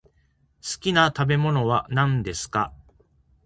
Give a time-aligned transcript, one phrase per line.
[0.63, 2.73] 好きな食べ物は何ですか？